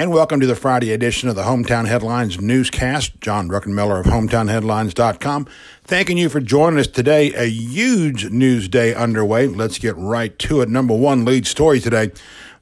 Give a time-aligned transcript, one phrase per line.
[0.00, 3.20] And welcome to the Friday edition of the Hometown Headlines newscast.
[3.20, 5.46] John Druckenmiller of HometownHeadlines.com.
[5.84, 7.34] Thanking you for joining us today.
[7.34, 9.46] A huge news day underway.
[9.46, 10.70] Let's get right to it.
[10.70, 12.12] Number one lead story today.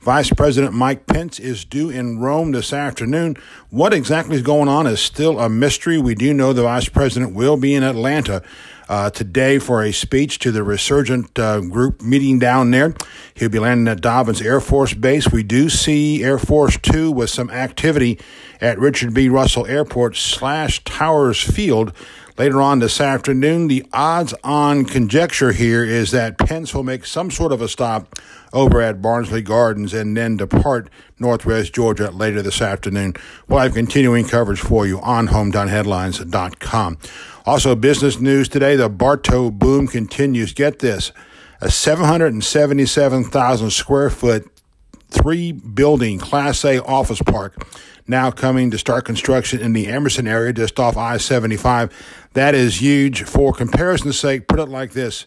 [0.00, 3.36] Vice President Mike Pence is due in Rome this afternoon.
[3.70, 5.98] What exactly is going on is still a mystery.
[5.98, 8.42] We do know the Vice President will be in Atlanta
[8.88, 12.94] uh, today for a speech to the resurgent uh, group meeting down there.
[13.34, 15.32] He'll be landing at Dobbins Air Force Base.
[15.32, 18.20] We do see Air Force Two with some activity
[18.60, 19.28] at Richard B.
[19.28, 21.92] Russell Airport slash Towers Field.
[22.38, 27.32] Later on this afternoon, the odds on conjecture here is that Pence will make some
[27.32, 28.16] sort of a stop
[28.52, 30.88] over at Barnsley Gardens and then depart
[31.18, 33.14] Northwest Georgia later this afternoon.
[33.48, 36.98] We'll have continuing coverage for you on HometownHeadlines.com.
[37.44, 40.52] Also, business news today the Bartow boom continues.
[40.52, 41.10] Get this
[41.60, 44.48] a 777,000 square foot,
[45.10, 47.56] three building Class A office park
[48.08, 51.92] now coming to start construction in the Emerson area just off I 75.
[52.32, 53.22] That is huge.
[53.22, 55.26] For comparison's sake, put it like this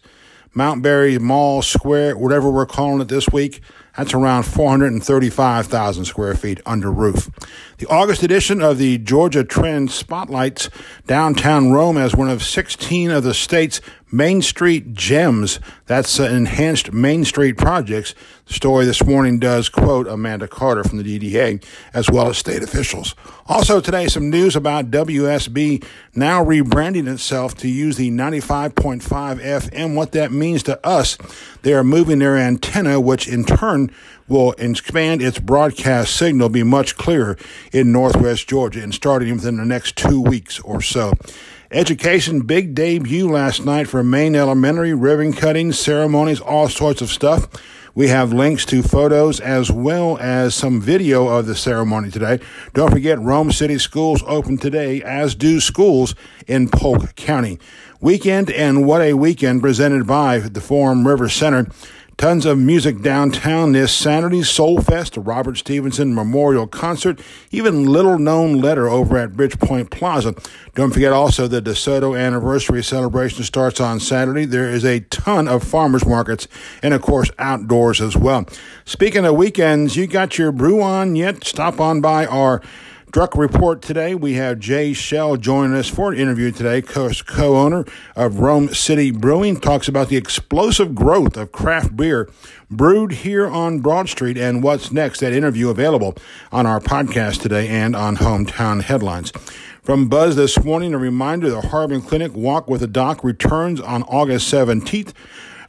[0.52, 3.60] Mount Berry Mall Square, whatever we're calling it this week,
[3.96, 7.28] that's around 435,000 square feet under roof.
[7.78, 10.70] The August edition of the Georgia Trend spotlights
[11.06, 13.80] downtown Rome as one of 16 of the state's
[14.14, 15.58] Main Street Gems.
[15.86, 18.14] That's uh, enhanced Main Street projects.
[18.46, 22.62] The story this morning does quote Amanda Carter from the DDA as well as state
[22.62, 23.14] officials.
[23.46, 25.82] Also today, some news about WSB
[26.14, 29.94] now rebranding itself to use the 95.5 FM.
[29.94, 31.16] What that means to us,
[31.62, 33.81] they are moving their antenna, which in turn
[34.28, 37.36] will expand its broadcast signal, be much clearer
[37.72, 41.12] in Northwest Georgia and starting within the next two weeks or so.
[41.70, 47.48] Education, big debut last night for Main Elementary, ribbon cutting, ceremonies, all sorts of stuff.
[47.94, 52.40] We have links to photos as well as some video of the ceremony today.
[52.72, 56.14] Don't forget, Rome City Schools open today, as do schools
[56.46, 57.58] in Polk County.
[58.00, 61.68] Weekend and what a weekend presented by the Forum River Center.
[62.22, 64.44] Tons of music downtown this Saturday.
[64.44, 70.32] Soul Fest, a Robert Stevenson Memorial Concert, even little known letter over at Bridgepoint Plaza.
[70.76, 74.44] Don't forget also the DeSoto anniversary celebration starts on Saturday.
[74.44, 76.46] There is a ton of farmers markets
[76.80, 78.46] and of course outdoors as well.
[78.84, 81.42] Speaking of weekends, you got your brew on yet?
[81.42, 82.62] Stop on by our
[83.12, 84.14] Druck Report today.
[84.14, 87.10] We have Jay Shell joining us for an interview today, co
[87.58, 87.84] owner
[88.16, 89.60] of Rome City Brewing.
[89.60, 92.30] Talks about the explosive growth of craft beer
[92.70, 95.20] brewed here on Broad Street and what's next.
[95.20, 96.14] That interview available
[96.50, 99.30] on our podcast today and on Hometown Headlines.
[99.82, 104.04] From Buzz this morning, a reminder the Harbin Clinic Walk with a Doc returns on
[104.04, 105.12] August 17th.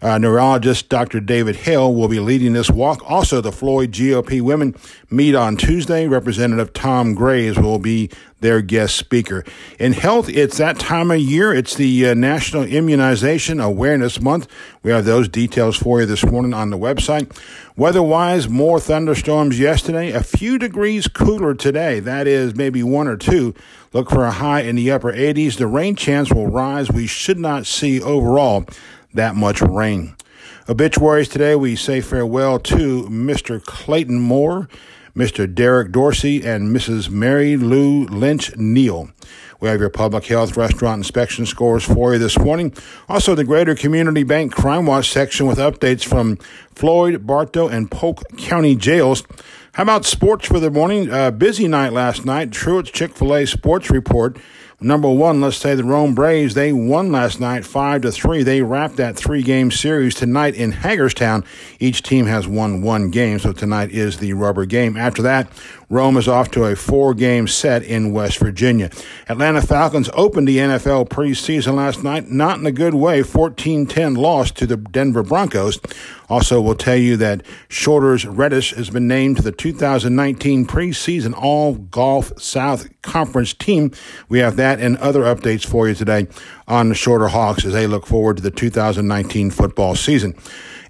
[0.04, 1.22] Uh, neurologist Dr.
[1.22, 3.02] David Hale will be leading this walk.
[3.10, 4.76] Also, the Floyd GOP women
[5.10, 6.08] meet on Tuesday.
[6.08, 8.10] Representative Tom Graves will be
[8.42, 9.46] their guest speaker.
[9.80, 11.54] In health, it's that time of year.
[11.54, 14.50] It's the uh, National Immunization Awareness Month.
[14.84, 17.34] We have those details for you this morning on the website.
[17.78, 22.02] Weather-wise, more thunderstorms yesterday, a few degrees cooler today.
[22.02, 23.56] That is maybe one or two.
[23.94, 25.58] Look for a high in the upper 80s.
[25.58, 26.92] The rain chance will rise.
[26.92, 28.66] We should not see overall
[29.14, 30.16] that much rain.
[30.70, 33.64] Obituaries today, we say farewell to Mr.
[33.64, 34.70] Clayton Moore,
[35.16, 35.54] Mr.
[35.54, 37.10] Derek Dorsey, and Mrs.
[37.10, 39.10] Mary Lou Lynch Neal.
[39.60, 42.74] We have your public health restaurant inspection scores for you this morning.
[43.08, 46.38] Also, the Greater Community Bank Crime Watch section with updates from
[46.76, 49.24] Floyd, Bartow, and Polk County jails.
[49.74, 51.10] How about sports for the morning?
[51.10, 52.52] Uh, busy night last night.
[52.52, 54.38] Truett's Chick fil A sports report
[54.84, 58.44] Number one, let's say the Rome Braves, they won last night five to three.
[58.44, 61.46] They wrapped that three game series tonight in Hagerstown.
[61.80, 64.98] Each team has won one game, so tonight is the rubber game.
[64.98, 65.48] After that,
[65.94, 68.90] Rome is off to a four game set in West Virginia.
[69.30, 73.22] Atlanta Falcons opened the NFL preseason last night, not in a good way.
[73.22, 75.80] 14 10 loss to the Denver Broncos.
[76.30, 81.76] Also, we'll tell you that Shorter's Reddish has been named to the 2019 preseason All
[81.76, 83.92] Gulf South Conference team.
[84.30, 86.28] We have that and other updates for you today
[86.68, 90.34] on the Shorter Hawks as they look forward to the 2019 football season.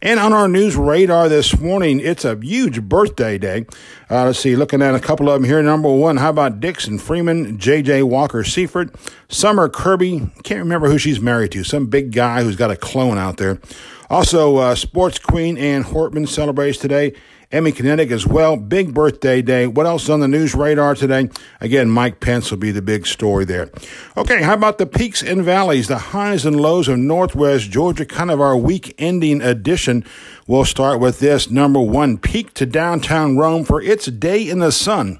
[0.03, 3.65] And on our news radar this morning, it's a huge birthday day.
[4.11, 5.63] Uh, let's see, looking at a couple of them here.
[5.63, 8.03] Number one, how about Dixon Freeman, J.J.
[8.03, 8.93] Walker Seifert,
[9.29, 10.29] Summer Kirby?
[10.43, 11.63] Can't remember who she's married to.
[11.63, 13.61] Some big guy who's got a clone out there.
[14.09, 17.13] Also, uh, sports queen Ann Hortman celebrates today.
[17.53, 18.57] Emmy Kinetic as well.
[18.57, 19.67] Big birthday day.
[19.67, 21.29] What else on the news radar today?
[21.61, 23.69] Again, Mike Pence will be the big story there.
[24.17, 28.31] Okay, how about the peaks and valleys, the highs and lows of Northwest Georgia, kind
[28.31, 30.03] of our week ending edition.
[30.47, 34.71] We'll start with this number one peak to downtown Rome for its day in the
[34.71, 35.19] sun.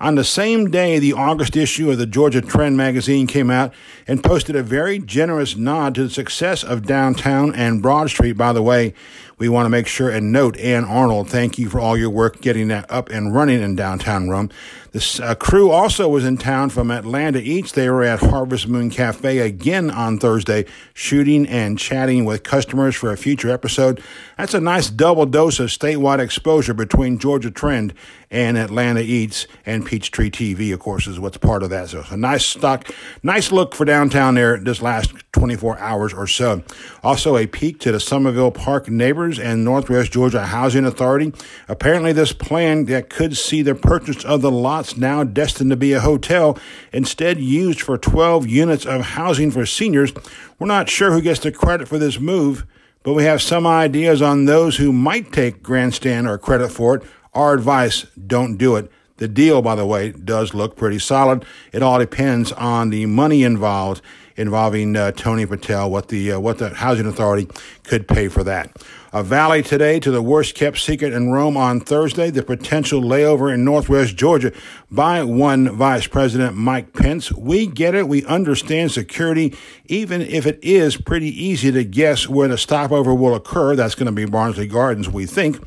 [0.00, 3.74] On the same day, the August issue of the Georgia Trend magazine came out
[4.08, 8.32] and posted a very generous nod to the success of downtown and Broad Street.
[8.32, 8.94] By the way,
[9.40, 12.42] we want to make sure and note Ann Arnold, thank you for all your work
[12.42, 14.50] getting that up and running in downtown Rome.
[14.92, 17.72] The uh, crew also was in town from Atlanta Eats.
[17.72, 23.10] They were at Harvest Moon Cafe again on Thursday, shooting and chatting with customers for
[23.10, 24.02] a future episode.
[24.36, 27.94] That's a nice double dose of statewide exposure between Georgia Trend
[28.30, 31.88] and Atlanta Eats and Peachtree TV, of course, is what's part of that.
[31.88, 32.88] So it's a nice stock,
[33.22, 36.62] nice look for downtown there this last 24 hours or so.
[37.02, 41.32] Also, a peak to the Summerville Park neighbors and Northwest Georgia Housing Authority.
[41.66, 45.92] Apparently, this plan that could see the purchase of the lots now destined to be
[45.92, 46.56] a hotel,
[46.92, 50.12] instead used for 12 units of housing for seniors.
[50.58, 52.64] We're not sure who gets the credit for this move,
[53.02, 57.02] but we have some ideas on those who might take grandstand or credit for it.
[57.34, 58.90] Our advice don't do it.
[59.18, 61.44] The deal, by the way, does look pretty solid.
[61.72, 64.00] It all depends on the money involved
[64.40, 67.46] involving uh, Tony Patel, what the uh, what the housing authority
[67.84, 68.74] could pay for that.
[69.12, 73.52] A valley today to the worst kept secret in Rome on Thursday, the potential layover
[73.52, 74.52] in Northwest Georgia
[74.90, 77.30] by one Vice President Mike Pence.
[77.32, 78.08] We get it.
[78.08, 79.54] We understand security,
[79.86, 83.76] even if it is pretty easy to guess where the stopover will occur.
[83.76, 85.60] That's going to be Barnsley Gardens, we think.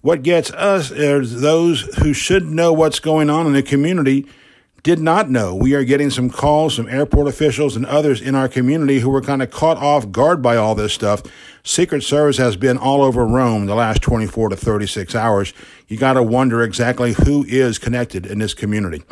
[0.00, 4.26] What gets us is those who should know what's going on in the community
[4.84, 5.56] did not know.
[5.56, 9.20] We are getting some calls, some airport officials and others in our community who were
[9.20, 11.22] kind of caught off guard by all this stuff.
[11.64, 15.52] Secret Service has been all over Rome the last 24 to 36 hours.
[15.88, 19.02] You got to wonder exactly who is connected in this community.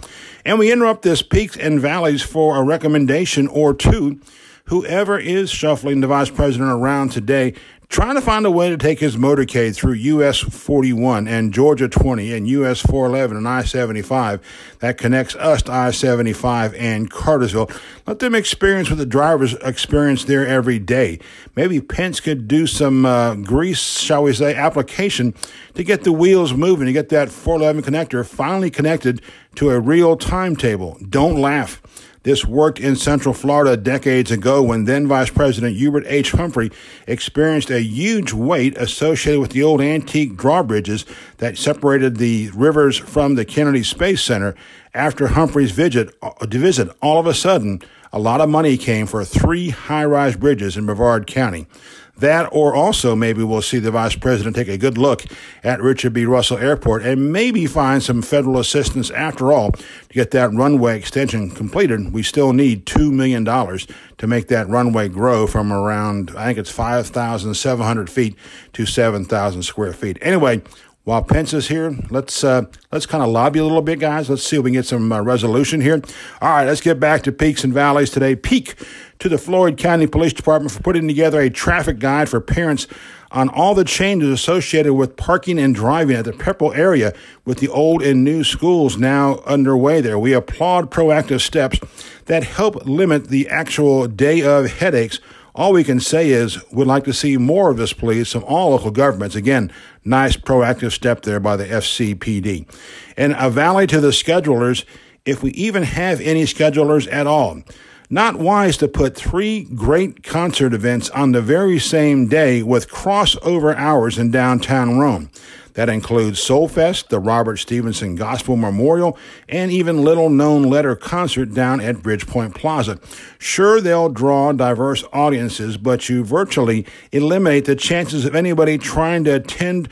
[0.44, 4.20] And we interrupt this peaks and valleys for a recommendation or two.
[4.68, 7.54] Whoever is shuffling the vice president around today,
[7.88, 12.32] trying to find a way to take his motorcade through US 41 and Georgia 20
[12.32, 14.40] and US 411 and I 75
[14.80, 17.70] that connects us to I 75 and Cartersville.
[18.08, 21.20] Let them experience what the drivers experience there every day.
[21.54, 25.32] Maybe Pence could do some uh, grease, shall we say, application
[25.74, 29.22] to get the wheels moving, to get that 411 connector finally connected
[29.54, 30.98] to a real timetable.
[31.08, 31.80] Don't laugh.
[32.26, 36.32] This worked in Central Florida decades ago when then Vice President Hubert H.
[36.32, 36.72] Humphrey
[37.06, 41.04] experienced a huge wait associated with the old antique drawbridges
[41.36, 44.56] that separated the rivers from the Kennedy Space Center.
[44.92, 47.80] After Humphrey's visit, uh, visit all of a sudden,
[48.12, 51.68] a lot of money came for three high rise bridges in Brevard County.
[52.18, 55.24] That, or also maybe we'll see the vice president take a good look
[55.62, 56.24] at Richard B.
[56.24, 59.84] Russell Airport and maybe find some federal assistance after all to
[60.14, 62.14] get that runway extension completed.
[62.14, 66.70] We still need $2 million to make that runway grow from around, I think it's
[66.70, 68.34] 5,700 feet
[68.72, 70.16] to 7,000 square feet.
[70.22, 70.62] Anyway,
[71.06, 74.28] while Pence is here, let's uh, let's kind of lobby a little bit, guys.
[74.28, 76.02] Let's see if we can get some uh, resolution here.
[76.42, 78.34] All right, let's get back to peaks and valleys today.
[78.34, 78.74] Peak
[79.20, 82.88] to the Floyd County Police Department for putting together a traffic guide for parents
[83.30, 87.12] on all the changes associated with parking and driving at the Pepperell area
[87.44, 90.18] with the old and new schools now underway there.
[90.18, 91.78] We applaud proactive steps
[92.24, 95.20] that help limit the actual day of headaches
[95.56, 98.70] all we can say is we'd like to see more of this, please, from all
[98.70, 99.34] local governments.
[99.34, 99.72] Again,
[100.04, 102.68] nice proactive step there by the FCPD.
[103.16, 104.84] And a valley to the schedulers,
[105.24, 107.62] if we even have any schedulers at all.
[108.08, 113.74] Not wise to put three great concert events on the very same day with crossover
[113.74, 115.28] hours in downtown Rome.
[115.74, 121.80] That includes Soulfest, the Robert Stevenson Gospel Memorial, and even little known letter concert down
[121.80, 122.98] at Bridgepoint Plaza.
[123.38, 129.34] Sure, they'll draw diverse audiences, but you virtually eliminate the chances of anybody trying to
[129.34, 129.88] attend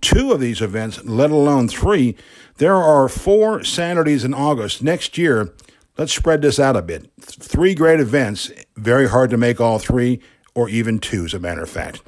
[0.00, 2.16] two of these events, let alone three.
[2.58, 5.52] There are four Saturdays in August next year.
[5.96, 7.08] Let's spread this out a bit.
[7.20, 10.20] Three great events, very hard to make all three
[10.52, 12.00] or even two, as a matter of fact.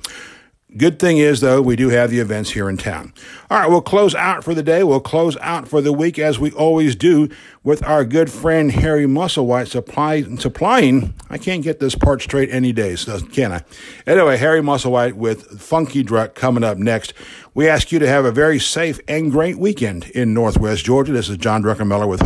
[0.76, 3.14] Good thing is, though, we do have the events here in town.
[3.48, 4.82] All right, we'll close out for the day.
[4.82, 7.28] We'll close out for the week as we always do
[7.62, 11.14] with our good friend Harry Musselwhite supply, supplying.
[11.30, 13.62] I can't get this part straight any days, can I?
[14.04, 17.14] Anyway, Harry Musselwhite with Funky Druck coming up next.
[17.54, 21.12] We ask you to have a very safe and great weekend in Northwest Georgia.
[21.12, 22.20] This is John Druckenmiller with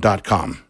[0.00, 0.64] HometownHeadlines.com.